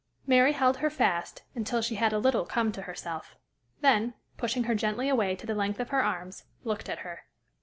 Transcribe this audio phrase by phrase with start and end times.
[0.25, 3.35] Mary held her fast until she had a little come to herself,
[3.81, 7.25] then, pushing her gently away to the length of her arms, looked at her.